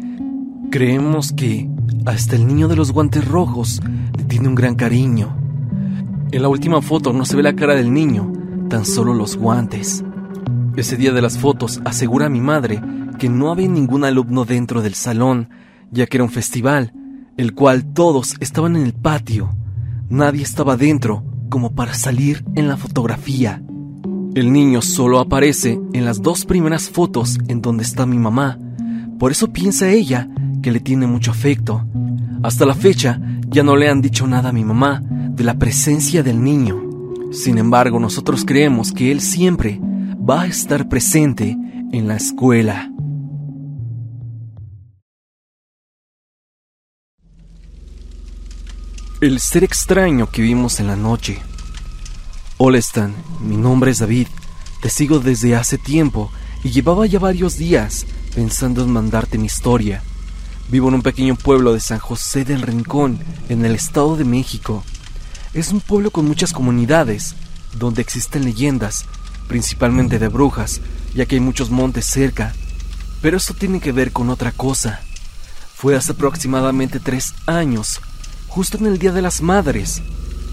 creemos 0.69 1.31
que 1.31 1.69
hasta 2.05 2.35
el 2.35 2.47
niño 2.47 2.67
de 2.67 2.75
los 2.75 2.91
guantes 2.91 3.25
rojos 3.27 3.81
le 4.17 4.23
tiene 4.25 4.47
un 4.47 4.55
gran 4.55 4.75
cariño. 4.75 5.37
En 6.31 6.41
la 6.41 6.49
última 6.49 6.81
foto 6.81 7.13
no 7.13 7.25
se 7.25 7.35
ve 7.35 7.43
la 7.43 7.55
cara 7.55 7.75
del 7.75 7.93
niño, 7.93 8.31
tan 8.69 8.85
solo 8.85 9.13
los 9.13 9.37
guantes. 9.37 10.03
Ese 10.75 10.97
día 10.97 11.11
de 11.11 11.21
las 11.21 11.37
fotos 11.37 11.81
asegura 11.85 12.29
mi 12.29 12.41
madre 12.41 12.81
que 13.19 13.29
no 13.29 13.51
había 13.51 13.67
ningún 13.67 14.03
alumno 14.03 14.45
dentro 14.45 14.81
del 14.81 14.95
salón, 14.95 15.49
ya 15.91 16.07
que 16.07 16.17
era 16.17 16.23
un 16.23 16.31
festival, 16.31 16.93
el 17.37 17.53
cual 17.53 17.93
todos 17.93 18.35
estaban 18.39 18.75
en 18.75 18.83
el 18.83 18.93
patio. 18.93 19.55
Nadie 20.09 20.41
estaba 20.41 20.75
dentro 20.75 21.23
como 21.49 21.73
para 21.73 21.93
salir 21.93 22.43
en 22.55 22.67
la 22.67 22.77
fotografía. 22.77 23.61
El 24.33 24.53
niño 24.53 24.81
solo 24.81 25.19
aparece 25.19 25.77
en 25.91 26.05
las 26.05 26.21
dos 26.21 26.45
primeras 26.45 26.89
fotos 26.89 27.37
en 27.49 27.61
donde 27.61 27.83
está 27.83 28.05
mi 28.05 28.17
mamá. 28.17 28.57
Por 29.19 29.31
eso 29.31 29.51
piensa 29.51 29.89
ella 29.89 30.29
que 30.63 30.71
le 30.71 30.79
tiene 30.79 31.05
mucho 31.05 31.31
afecto. 31.31 31.85
Hasta 32.41 32.65
la 32.65 32.73
fecha 32.73 33.19
ya 33.49 33.61
no 33.61 33.75
le 33.75 33.89
han 33.89 34.01
dicho 34.01 34.25
nada 34.27 34.49
a 34.49 34.53
mi 34.53 34.63
mamá 34.63 35.01
de 35.03 35.43
la 35.43 35.55
presencia 35.55 36.23
del 36.23 36.41
niño. 36.41 36.81
Sin 37.33 37.57
embargo, 37.57 37.99
nosotros 37.99 38.45
creemos 38.45 38.93
que 38.93 39.11
él 39.11 39.19
siempre 39.19 39.81
va 39.81 40.43
a 40.43 40.47
estar 40.47 40.87
presente 40.87 41.57
en 41.91 42.07
la 42.07 42.15
escuela. 42.15 42.89
El 49.19 49.39
ser 49.39 49.65
extraño 49.65 50.29
que 50.31 50.41
vimos 50.41 50.79
en 50.79 50.87
la 50.87 50.95
noche. 50.95 51.41
Hola 52.63 52.77
Stan, 52.77 53.15
mi 53.39 53.57
nombre 53.57 53.89
es 53.89 53.97
David, 53.97 54.27
te 54.83 54.91
sigo 54.91 55.17
desde 55.17 55.55
hace 55.55 55.79
tiempo 55.79 56.31
y 56.63 56.69
llevaba 56.69 57.07
ya 57.07 57.17
varios 57.17 57.57
días 57.57 58.05
pensando 58.35 58.83
en 58.83 58.91
mandarte 58.91 59.39
mi 59.39 59.47
historia. 59.47 60.03
Vivo 60.69 60.89
en 60.89 60.93
un 60.93 61.01
pequeño 61.01 61.35
pueblo 61.35 61.73
de 61.73 61.79
San 61.79 61.97
José 61.97 62.45
del 62.45 62.61
Rincón, 62.61 63.17
en 63.49 63.65
el 63.65 63.73
Estado 63.73 64.15
de 64.15 64.25
México. 64.25 64.83
Es 65.55 65.71
un 65.71 65.81
pueblo 65.81 66.11
con 66.11 66.27
muchas 66.27 66.53
comunidades, 66.53 67.33
donde 67.79 68.03
existen 68.03 68.45
leyendas, 68.45 69.05
principalmente 69.47 70.19
de 70.19 70.27
brujas, 70.27 70.81
ya 71.15 71.25
que 71.25 71.37
hay 71.37 71.41
muchos 71.41 71.71
montes 71.71 72.05
cerca. 72.05 72.53
Pero 73.23 73.37
esto 73.37 73.55
tiene 73.55 73.79
que 73.79 73.91
ver 73.91 74.11
con 74.11 74.29
otra 74.29 74.51
cosa. 74.51 75.01
Fue 75.73 75.95
hace 75.95 76.11
aproximadamente 76.11 76.99
tres 76.99 77.33
años, 77.47 78.01
justo 78.47 78.77
en 78.77 78.85
el 78.85 78.99
Día 78.99 79.13
de 79.13 79.23
las 79.23 79.41
Madres. 79.41 80.03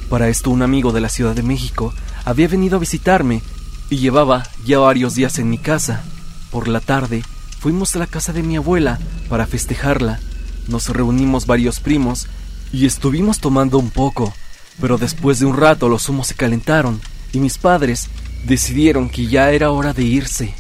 Para 0.09 0.29
esto 0.29 0.51
un 0.51 0.63
amigo 0.63 0.93
de 0.93 1.01
la 1.01 1.11
Ciudad 1.11 1.35
de 1.35 1.43
México 1.43 1.93
había 2.25 2.49
venido 2.49 2.77
a 2.77 2.81
visitarme 2.81 3.43
y 3.91 3.99
llevaba 3.99 4.45
ya 4.65 4.79
varios 4.79 5.15
días 5.15 5.39
en 5.39 5.51
mi 5.51 5.59
casa. 5.59 6.03
Por 6.51 6.69
la 6.69 6.81
tarde 6.81 7.23
fuimos 7.61 7.95
a 7.95 7.99
la 7.99 8.07
casa 8.07 8.33
de 8.33 8.43
mi 8.43 8.57
abuela 8.57 8.99
para 9.29 9.47
festejarla. 9.47 10.19
Nos 10.67 10.89
reunimos 10.89 11.47
varios 11.47 11.81
primos 11.81 12.27
y 12.73 12.87
estuvimos 12.87 13.39
tomando 13.39 13.79
un 13.79 13.91
poco, 13.91 14.33
pero 14.81 14.97
después 14.97 15.41
de 15.41 15.47
un 15.47 15.57
rato 15.57 15.89
los 15.89 16.09
humos 16.09 16.29
se 16.29 16.35
calentaron 16.35 17.01
y 17.33 17.41
mis 17.41 17.59
padres 17.59 18.09
decidieron 18.47 19.11
que 19.11 19.27
ya 19.27 19.51
era 19.51 19.71
hora 19.71 19.93
de 19.93 20.05
irse. 20.05 20.55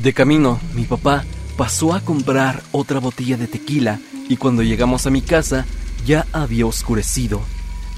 De 0.00 0.12
camino, 0.12 0.58
mi 0.74 0.84
papá 0.84 1.24
pasó 1.56 1.94
a 1.94 2.00
comprar 2.00 2.62
otra 2.72 2.98
botella 2.98 3.36
de 3.36 3.46
tequila 3.46 4.00
y 4.28 4.36
cuando 4.36 4.62
llegamos 4.62 5.06
a 5.06 5.10
mi 5.10 5.22
casa 5.22 5.66
ya 6.06 6.26
había 6.32 6.66
oscurecido. 6.66 7.40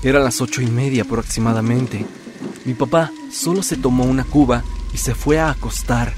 Era 0.03 0.19
las 0.19 0.41
ocho 0.41 0.63
y 0.63 0.67
media 0.67 1.03
aproximadamente. 1.03 2.05
Mi 2.65 2.75
papá 2.75 3.13
solo 3.31 3.63
se 3.63 3.77
tomó 3.77 4.05
una 4.05 4.25
cuba 4.25 4.65
y 4.93 4.99
se 4.99 5.15
fue 5.15 5.39
a 5.39 5.51
acostar. 5.51 6.13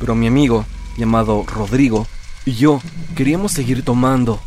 Pero 0.00 0.16
mi 0.16 0.26
amigo 0.26 0.66
llamado 0.96 1.44
Rodrigo, 1.46 2.06
y 2.44 2.52
yo 2.52 2.80
queríamos 3.14 3.52
seguir 3.52 3.84
tomando. 3.84 4.40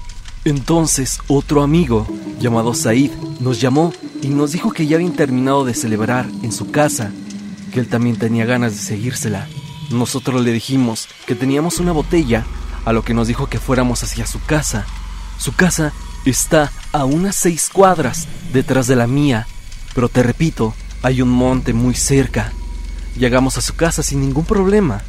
Entonces 0.44 1.20
otro 1.28 1.64
amigo, 1.64 2.08
llamado 2.40 2.74
Said, 2.74 3.12
nos 3.40 3.62
llamó 3.62 3.94
y 4.22 4.28
nos 4.28 4.52
dijo 4.52 4.72
que 4.72 4.86
ya 4.86 4.98
habían 4.98 5.14
terminado 5.14 5.64
de 5.64 5.74
celebrar 5.74 6.26
en 6.44 6.52
su 6.52 6.70
casa, 6.70 7.12
que 7.74 7.80
él 7.80 7.88
también 7.88 8.18
tenía 8.18 8.46
ganas 8.46 8.74
de 8.74 8.80
seguírsela. 8.80 9.48
Nosotros 9.92 10.42
le 10.42 10.52
dijimos 10.52 11.08
que 11.26 11.36
teníamos 11.36 11.80
una 11.80 11.94
botella, 11.94 12.46
a 12.84 12.94
lo 12.94 13.04
que 13.04 13.14
nos 13.14 13.28
dijo 13.28 13.48
que 13.48 13.60
fuéramos 13.60 14.04
hacia 14.04 14.26
su 14.26 14.42
casa. 14.42 14.86
Su 15.38 15.54
casa 15.54 15.94
está 16.26 16.72
a 16.94 17.06
unas 17.06 17.36
seis 17.36 17.70
cuadras 17.72 18.28
detrás 18.54 18.88
de 18.88 18.96
la 18.96 19.08
mía, 19.08 19.48
pero 19.94 20.10
te 20.10 20.24
repito, 20.24 20.74
hay 21.02 21.22
un 21.22 21.30
monte 21.30 21.74
muy 21.74 21.94
cerca. 21.94 22.52
Llegamos 23.18 23.58
a 23.58 23.62
su 23.62 23.76
casa 23.76 24.04
sin 24.04 24.22
ningún 24.22 24.46
problema. 24.46 25.02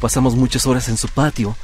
Pasamos 0.00 0.34
muchas 0.34 0.66
horas 0.66 0.88
en 0.88 0.96
su 0.96 1.08
patio, 1.08 1.56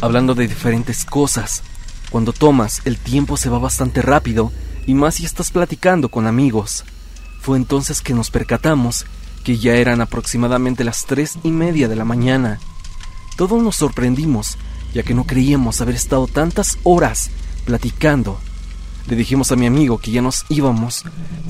hablando 0.00 0.34
de 0.34 0.48
diferentes 0.48 1.04
cosas. 1.04 1.62
Cuando 2.10 2.32
tomas, 2.32 2.82
el 2.84 2.98
tiempo 2.98 3.36
se 3.36 3.50
va 3.50 3.58
bastante 3.58 4.02
rápido, 4.02 4.52
y 4.86 4.94
más 4.94 5.16
si 5.16 5.24
estás 5.24 5.50
platicando 5.50 6.08
con 6.08 6.26
amigos. 6.26 6.84
Fue 7.40 7.56
entonces 7.56 8.00
que 8.00 8.14
nos 8.14 8.30
percatamos 8.30 9.06
que 9.44 9.58
ya 9.58 9.74
eran 9.74 10.00
aproximadamente 10.00 10.84
las 10.84 11.04
tres 11.04 11.38
y 11.42 11.50
media 11.50 11.88
de 11.88 11.96
la 11.96 12.04
mañana. 12.04 12.60
Todos 13.36 13.62
nos 13.62 13.76
sorprendimos, 13.76 14.56
ya 14.94 15.02
que 15.02 15.14
no 15.14 15.24
creíamos 15.24 15.80
haber 15.80 15.94
estado 15.94 16.26
tantas 16.26 16.78
horas 16.84 17.30
platicando. 17.64 18.40
Le 19.06 19.16
dijimos 19.16 19.52
a 19.52 19.56
mi 19.56 19.66
amigo 19.66 19.98
que 19.98 20.10
ya 20.10 20.22
nos 20.22 20.44
íbamos, 20.48 21.04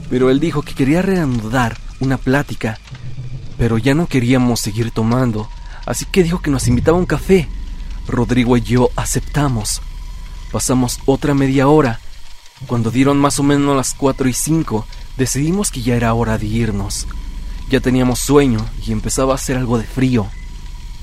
pero 0.08 0.30
él 0.30 0.40
dijo 0.40 0.62
que 0.62 0.74
quería 0.74 1.02
reanudar 1.02 1.78
una 2.00 2.16
plática, 2.16 2.78
pero 3.58 3.78
ya 3.78 3.94
no 3.94 4.06
queríamos 4.06 4.60
seguir 4.60 4.90
tomando, 4.90 5.48
así 5.86 6.04
que 6.06 6.22
dijo 6.22 6.40
que 6.40 6.50
nos 6.50 6.68
invitaba 6.68 6.96
a 6.96 7.00
un 7.00 7.06
café. 7.06 7.48
Rodrigo 8.08 8.56
y 8.56 8.62
yo 8.62 8.90
aceptamos. 8.96 9.80
Pasamos 10.50 10.98
otra 11.06 11.34
media 11.34 11.68
hora 11.68 12.00
Cuando 12.66 12.90
dieron 12.90 13.18
más 13.18 13.40
o 13.40 13.42
menos 13.42 13.76
las 13.76 13.94
4 13.94 14.28
y 14.28 14.32
5, 14.32 14.86
decidimos 15.16 15.70
que 15.72 15.82
ya 15.82 15.96
era 15.96 16.14
hora 16.14 16.38
de 16.38 16.46
irnos. 16.46 17.08
Ya 17.68 17.80
teníamos 17.80 18.20
sueño 18.20 18.64
y 18.86 18.92
empezaba 18.92 19.32
a 19.32 19.34
hacer 19.34 19.56
algo 19.56 19.78
de 19.78 19.84
frío. 19.84 20.28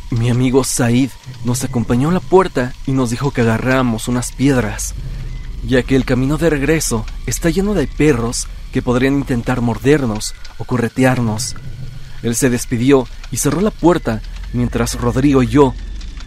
Mi 0.09 0.29
amigo 0.29 0.63
Said 0.63 1.09
nos 1.43 1.63
acompañó 1.63 2.09
a 2.09 2.13
la 2.13 2.19
puerta 2.21 2.73
y 2.87 2.93
nos 2.93 3.09
dijo 3.09 3.31
que 3.31 3.41
agarráramos 3.41 4.07
unas 4.07 4.31
piedras, 4.31 4.95
ya 5.63 5.83
que 5.83 5.95
el 5.95 6.05
camino 6.05 6.37
de 6.37 6.49
regreso 6.49 7.05
está 7.25 7.49
lleno 7.49 7.73
de 7.73 7.87
perros 7.87 8.47
que 8.71 8.81
podrían 8.81 9.15
intentar 9.15 9.61
mordernos 9.61 10.35
o 10.57 10.65
corretearnos. 10.65 11.55
Él 12.23 12.35
se 12.35 12.49
despidió 12.49 13.07
y 13.31 13.37
cerró 13.37 13.61
la 13.61 13.71
puerta 13.71 14.21
mientras 14.53 14.95
Rodrigo 14.99 15.43
y 15.43 15.47
yo 15.47 15.73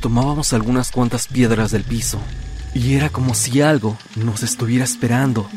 tomábamos 0.00 0.52
algunas 0.52 0.90
cuantas 0.90 1.28
piedras 1.28 1.70
del 1.70 1.84
piso. 1.84 2.18
Y 2.74 2.94
era 2.94 3.10
como 3.10 3.34
si 3.34 3.60
algo 3.60 3.96
nos 4.16 4.42
estuviera 4.42 4.84
esperando, 4.84 5.48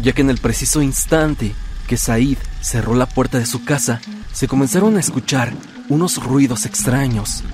ya 0.00 0.12
que 0.12 0.22
en 0.22 0.30
el 0.30 0.38
preciso 0.38 0.82
instante 0.82 1.54
que 1.86 1.96
Said 1.96 2.38
cerró 2.60 2.94
la 2.94 3.06
puerta 3.06 3.38
de 3.38 3.46
su 3.46 3.64
casa, 3.64 4.00
se 4.32 4.48
comenzaron 4.48 4.96
a 4.96 5.00
escuchar 5.00 5.52
unos 5.88 6.22
ruidos 6.22 6.64
extraños. 6.64 7.44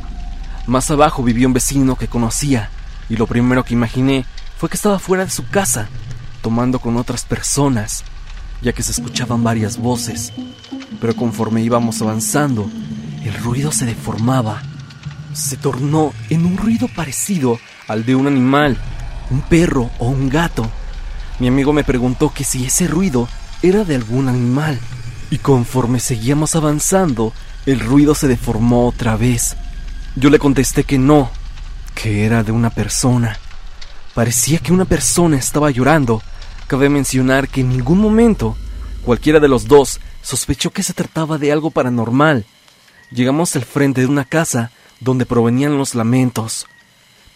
Más 0.67 0.91
abajo 0.91 1.23
vivía 1.23 1.49
un 1.49 1.53
vecino 1.53 1.97
que 1.97 2.09
conocía, 2.09 2.71
y 3.09 3.17
lo 3.17 3.27
primero 3.27 3.65
que 3.65 3.75
imaginé 3.75 4.25
fue 4.59 4.69
que 4.69 4.77
estaba 4.77 4.99
fuera 4.99 5.25
de 5.25 5.31
su 5.31 5.47
casa, 5.47 5.88
tomando 6.43 6.81
con 6.81 6.97
otras 6.97 7.25
personas, 7.25 8.03
ya 8.61 8.73
que 8.73 8.83
se 8.83 8.91
escuchaban 8.91 9.45
varias 9.45 9.79
voces. 9.79 10.33
Pero 11.00 11.15
conforme 11.15 11.62
íbamos 11.62 12.03
avanzando, 12.03 12.69
el 13.25 13.35
ruido 13.35 13.71
se 13.71 13.87
deformaba. 13.87 14.61
Se 15.33 15.57
tornó 15.57 16.12
en 16.29 16.45
un 16.45 16.57
ruido 16.57 16.88
parecido 16.88 17.61
al 17.87 18.05
de 18.05 18.17
un 18.17 18.27
animal, 18.27 18.77
un 19.31 19.43
perro 19.43 19.91
o 20.00 20.09
un 20.09 20.29
gato. 20.29 20.69
Mi 21.38 21.47
amigo 21.47 21.73
me 21.73 21.85
preguntó 21.85 22.35
que 22.35 22.43
si 22.43 22.65
ese 22.67 22.88
ruido 22.88 23.29
era 23.62 23.85
de 23.85 23.95
algún 23.95 24.29
animal. 24.29 24.81
Y 25.31 25.38
conforme 25.38 26.00
seguíamos 26.00 26.57
avanzando, 26.57 27.33
el 27.65 27.79
ruido 27.79 28.17
se 28.17 28.27
deformó 28.27 28.88
otra 28.88 29.17
vez. 29.17 29.57
Yo 30.17 30.31
le 30.31 30.41
contesté 30.41 30.83
que 30.83 30.99
no, 30.99 31.31
que 31.95 32.27
era 32.27 32.43
de 32.43 32.50
una 32.50 32.71
persona. 32.71 33.38
Parecía 34.19 34.59
que 34.59 34.73
una 34.73 34.85
persona 34.85 35.37
estaba 35.37 35.71
llorando. 35.71 36.21
Cabe 36.67 36.89
mencionar 36.89 37.47
que 37.47 37.61
en 37.61 37.69
ningún 37.69 38.01
momento 38.01 38.57
cualquiera 39.05 39.39
de 39.39 39.47
los 39.47 39.69
dos 39.69 40.01
sospechó 40.23 40.73
que 40.73 40.83
se 40.83 40.93
trataba 40.93 41.39
de 41.39 41.53
algo 41.53 41.71
paranormal. 41.71 42.45
Llegamos 43.13 43.55
al 43.55 43.63
frente 43.63 44.01
de 44.01 44.09
una 44.09 44.25
casa 44.25 44.73
donde 44.99 45.25
provenían 45.25 45.79
los 45.79 45.95
lamentos. 45.95 46.67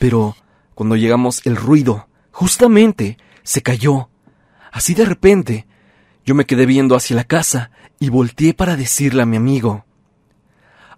Pero 0.00 0.34
cuando 0.74 0.96
llegamos 0.96 1.46
el 1.46 1.54
ruido, 1.54 2.08
justamente, 2.32 3.16
se 3.44 3.62
cayó. 3.62 4.08
Así 4.72 4.92
de 4.92 5.04
repente, 5.04 5.68
yo 6.26 6.34
me 6.34 6.46
quedé 6.46 6.66
viendo 6.66 6.96
hacia 6.96 7.14
la 7.14 7.22
casa 7.22 7.70
y 8.00 8.08
volteé 8.08 8.54
para 8.54 8.74
decirle 8.74 9.22
a 9.22 9.26
mi 9.26 9.36
amigo. 9.36 9.84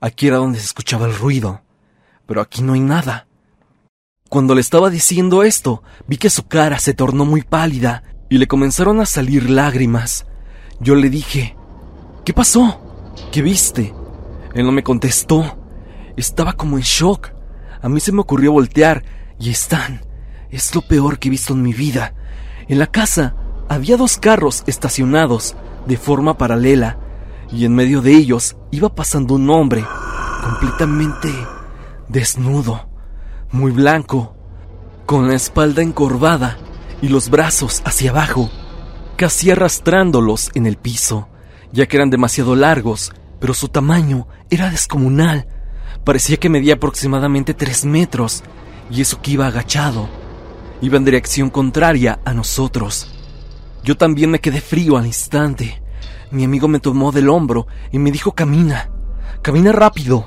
Aquí 0.00 0.28
era 0.28 0.38
donde 0.38 0.60
se 0.60 0.64
escuchaba 0.64 1.04
el 1.04 1.14
ruido, 1.14 1.60
pero 2.24 2.40
aquí 2.40 2.62
no 2.62 2.72
hay 2.72 2.80
nada. 2.80 3.26
Cuando 4.34 4.56
le 4.56 4.62
estaba 4.62 4.90
diciendo 4.90 5.44
esto, 5.44 5.84
vi 6.08 6.16
que 6.16 6.28
su 6.28 6.48
cara 6.48 6.80
se 6.80 6.92
tornó 6.92 7.24
muy 7.24 7.42
pálida 7.42 8.02
y 8.28 8.38
le 8.38 8.48
comenzaron 8.48 9.00
a 9.00 9.06
salir 9.06 9.48
lágrimas. 9.48 10.26
Yo 10.80 10.96
le 10.96 11.08
dije, 11.08 11.56
¿qué 12.24 12.32
pasó? 12.32 12.80
¿Qué 13.30 13.42
viste? 13.42 13.94
Él 14.52 14.66
no 14.66 14.72
me 14.72 14.82
contestó. 14.82 15.56
Estaba 16.16 16.54
como 16.54 16.78
en 16.78 16.82
shock. 16.82 17.28
A 17.80 17.88
mí 17.88 18.00
se 18.00 18.10
me 18.10 18.22
ocurrió 18.22 18.50
voltear 18.50 19.04
y 19.38 19.50
están. 19.50 20.04
Es 20.50 20.74
lo 20.74 20.82
peor 20.82 21.20
que 21.20 21.28
he 21.28 21.30
visto 21.30 21.52
en 21.52 21.62
mi 21.62 21.72
vida. 21.72 22.16
En 22.66 22.80
la 22.80 22.88
casa 22.88 23.36
había 23.68 23.96
dos 23.96 24.16
carros 24.16 24.64
estacionados 24.66 25.54
de 25.86 25.96
forma 25.96 26.36
paralela 26.36 26.98
y 27.52 27.66
en 27.66 27.74
medio 27.76 28.02
de 28.02 28.16
ellos 28.16 28.56
iba 28.72 28.96
pasando 28.96 29.34
un 29.34 29.48
hombre 29.48 29.84
completamente 30.42 31.28
desnudo 32.08 32.92
muy 33.54 33.70
blanco, 33.70 34.33
con 35.06 35.28
la 35.28 35.34
espalda 35.34 35.82
encorvada 35.82 36.58
y 37.02 37.08
los 37.08 37.28
brazos 37.28 37.82
hacia 37.84 38.10
abajo, 38.10 38.50
casi 39.16 39.50
arrastrándolos 39.50 40.50
en 40.54 40.66
el 40.66 40.76
piso, 40.76 41.28
ya 41.72 41.86
que 41.86 41.96
eran 41.96 42.10
demasiado 42.10 42.56
largos, 42.56 43.12
pero 43.40 43.52
su 43.52 43.68
tamaño 43.68 44.26
era 44.50 44.70
descomunal. 44.70 45.46
Parecía 46.04 46.36
que 46.38 46.48
medía 46.48 46.74
aproximadamente 46.74 47.54
tres 47.54 47.84
metros, 47.84 48.42
y 48.90 49.00
eso 49.00 49.20
que 49.20 49.32
iba 49.32 49.46
agachado. 49.46 50.08
Iba 50.80 50.96
en 50.96 51.04
dirección 51.04 51.50
contraria 51.50 52.20
a 52.24 52.34
nosotros. 52.34 53.10
Yo 53.82 53.96
también 53.96 54.30
me 54.30 54.40
quedé 54.40 54.60
frío 54.60 54.96
al 54.96 55.06
instante. 55.06 55.82
Mi 56.30 56.44
amigo 56.44 56.68
me 56.68 56.80
tomó 56.80 57.12
del 57.12 57.28
hombro 57.28 57.66
y 57.92 57.98
me 57.98 58.10
dijo 58.10 58.32
camina, 58.32 58.90
camina 59.42 59.72
rápido. 59.72 60.26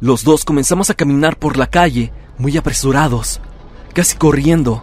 Los 0.00 0.24
dos 0.24 0.44
comenzamos 0.44 0.90
a 0.90 0.94
caminar 0.94 1.38
por 1.38 1.56
la 1.56 1.66
calle, 1.66 2.12
muy 2.38 2.56
apresurados, 2.56 3.40
casi 3.94 4.16
corriendo. 4.16 4.82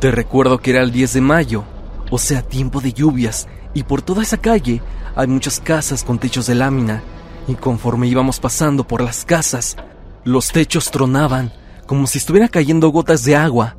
Te 0.00 0.12
recuerdo 0.12 0.58
que 0.58 0.70
era 0.70 0.82
el 0.82 0.92
10 0.92 1.14
de 1.14 1.20
mayo, 1.20 1.64
o 2.10 2.18
sea, 2.18 2.42
tiempo 2.42 2.80
de 2.80 2.92
lluvias, 2.92 3.48
y 3.74 3.82
por 3.82 4.02
toda 4.02 4.22
esa 4.22 4.36
calle 4.36 4.80
hay 5.16 5.26
muchas 5.26 5.58
casas 5.58 6.04
con 6.04 6.18
techos 6.18 6.46
de 6.46 6.54
lámina, 6.54 7.02
y 7.48 7.54
conforme 7.54 8.06
íbamos 8.06 8.38
pasando 8.38 8.86
por 8.86 9.02
las 9.02 9.24
casas, 9.24 9.76
los 10.24 10.52
techos 10.52 10.90
tronaban 10.90 11.52
como 11.86 12.06
si 12.06 12.18
estuvieran 12.18 12.50
cayendo 12.50 12.90
gotas 12.90 13.24
de 13.24 13.34
agua. 13.34 13.78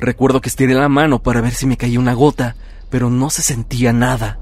Recuerdo 0.00 0.40
que 0.40 0.48
estiré 0.48 0.74
la 0.74 0.88
mano 0.88 1.22
para 1.22 1.42
ver 1.42 1.52
si 1.52 1.66
me 1.66 1.76
caía 1.76 2.00
una 2.00 2.14
gota, 2.14 2.56
pero 2.88 3.10
no 3.10 3.28
se 3.28 3.42
sentía 3.42 3.92
nada. 3.92 4.40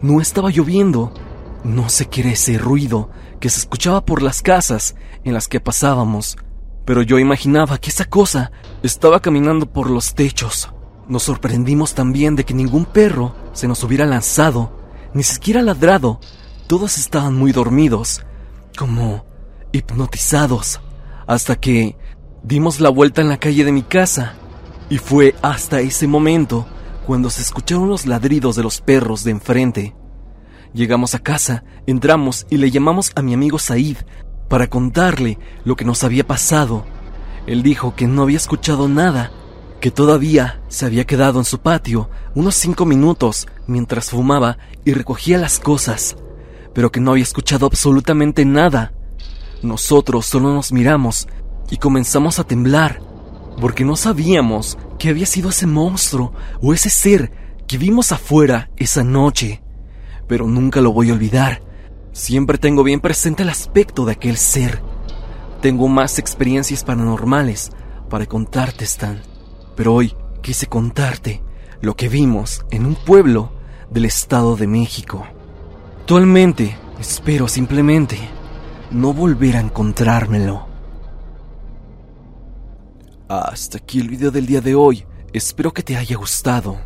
No 0.00 0.20
estaba 0.20 0.50
lloviendo. 0.50 1.12
No 1.64 1.88
sé 1.88 2.06
qué 2.06 2.20
era 2.20 2.30
ese 2.30 2.56
ruido 2.56 3.10
que 3.40 3.48
se 3.48 3.58
escuchaba 3.58 4.04
por 4.04 4.22
las 4.22 4.42
casas 4.42 4.94
en 5.24 5.34
las 5.34 5.48
que 5.48 5.58
pasábamos 5.58 6.36
pero 6.86 7.02
yo 7.02 7.18
imaginaba 7.18 7.78
que 7.78 7.90
esa 7.90 8.06
cosa 8.06 8.52
estaba 8.82 9.20
caminando 9.20 9.66
por 9.66 9.90
los 9.90 10.14
techos. 10.14 10.70
Nos 11.08 11.24
sorprendimos 11.24 11.94
también 11.94 12.36
de 12.36 12.44
que 12.44 12.54
ningún 12.54 12.84
perro 12.84 13.34
se 13.52 13.66
nos 13.66 13.82
hubiera 13.82 14.06
lanzado, 14.06 14.72
ni 15.12 15.24
siquiera 15.24 15.62
ladrado. 15.62 16.20
Todos 16.68 16.96
estaban 16.96 17.34
muy 17.34 17.50
dormidos, 17.50 18.24
como 18.78 19.26
hipnotizados, 19.72 20.80
hasta 21.26 21.56
que 21.56 21.96
dimos 22.44 22.80
la 22.80 22.88
vuelta 22.88 23.20
en 23.20 23.28
la 23.28 23.38
calle 23.38 23.64
de 23.64 23.72
mi 23.72 23.82
casa. 23.82 24.34
Y 24.88 24.98
fue 24.98 25.34
hasta 25.42 25.80
ese 25.80 26.06
momento 26.06 26.66
cuando 27.04 27.30
se 27.30 27.42
escucharon 27.42 27.88
los 27.88 28.06
ladridos 28.06 28.54
de 28.54 28.62
los 28.62 28.80
perros 28.80 29.24
de 29.24 29.32
enfrente. 29.32 29.96
Llegamos 30.72 31.16
a 31.16 31.18
casa, 31.18 31.64
entramos 31.86 32.46
y 32.48 32.58
le 32.58 32.70
llamamos 32.70 33.10
a 33.16 33.22
mi 33.22 33.34
amigo 33.34 33.58
Said 33.58 33.96
para 34.48 34.68
contarle 34.68 35.38
lo 35.64 35.76
que 35.76 35.84
nos 35.84 36.04
había 36.04 36.26
pasado. 36.26 36.84
Él 37.46 37.62
dijo 37.62 37.94
que 37.94 38.06
no 38.06 38.22
había 38.22 38.36
escuchado 38.36 38.88
nada, 38.88 39.30
que 39.80 39.90
todavía 39.90 40.60
se 40.68 40.86
había 40.86 41.04
quedado 41.04 41.38
en 41.38 41.44
su 41.44 41.60
patio 41.60 42.10
unos 42.34 42.54
cinco 42.54 42.84
minutos 42.84 43.46
mientras 43.66 44.10
fumaba 44.10 44.58
y 44.84 44.92
recogía 44.92 45.38
las 45.38 45.58
cosas, 45.58 46.16
pero 46.74 46.90
que 46.90 47.00
no 47.00 47.12
había 47.12 47.22
escuchado 47.22 47.66
absolutamente 47.66 48.44
nada. 48.44 48.92
Nosotros 49.62 50.26
solo 50.26 50.54
nos 50.54 50.72
miramos 50.72 51.28
y 51.70 51.76
comenzamos 51.78 52.38
a 52.38 52.44
temblar, 52.44 53.00
porque 53.60 53.84
no 53.84 53.96
sabíamos 53.96 54.78
qué 54.98 55.08
había 55.08 55.26
sido 55.26 55.50
ese 55.50 55.66
monstruo 55.66 56.32
o 56.60 56.72
ese 56.72 56.90
ser 56.90 57.32
que 57.66 57.78
vimos 57.78 58.12
afuera 58.12 58.70
esa 58.76 59.02
noche. 59.02 59.62
Pero 60.28 60.46
nunca 60.46 60.80
lo 60.80 60.92
voy 60.92 61.10
a 61.10 61.14
olvidar. 61.14 61.62
Siempre 62.16 62.56
tengo 62.56 62.82
bien 62.82 63.00
presente 63.00 63.42
el 63.42 63.50
aspecto 63.50 64.06
de 64.06 64.12
aquel 64.12 64.38
ser. 64.38 64.80
Tengo 65.60 65.86
más 65.86 66.18
experiencias 66.18 66.82
paranormales 66.82 67.72
para 68.08 68.24
contarte, 68.24 68.86
Stan. 68.86 69.20
Pero 69.76 69.92
hoy 69.92 70.14
quise 70.40 70.66
contarte 70.66 71.42
lo 71.82 71.94
que 71.94 72.08
vimos 72.08 72.64
en 72.70 72.86
un 72.86 72.94
pueblo 72.94 73.52
del 73.90 74.06
Estado 74.06 74.56
de 74.56 74.66
México. 74.66 75.26
Actualmente 76.00 76.78
espero 76.98 77.48
simplemente 77.48 78.16
no 78.90 79.12
volver 79.12 79.58
a 79.58 79.60
encontrármelo. 79.60 80.66
Hasta 83.28 83.76
aquí 83.76 84.00
el 84.00 84.08
video 84.08 84.30
del 84.30 84.46
día 84.46 84.62
de 84.62 84.74
hoy. 84.74 85.04
Espero 85.34 85.70
que 85.74 85.82
te 85.82 85.98
haya 85.98 86.16
gustado. 86.16 86.78